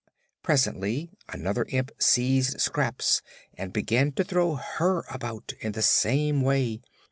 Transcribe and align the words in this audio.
Presently 0.41 1.11
another 1.29 1.67
imp 1.69 1.91
seized 1.99 2.59
Scraps 2.59 3.21
and 3.53 3.71
began 3.71 4.11
to 4.13 4.23
throw 4.23 4.55
her 4.55 5.05
about, 5.11 5.53
in 5.61 5.73
the 5.73 5.83
same 5.83 6.41
way. 6.41 6.81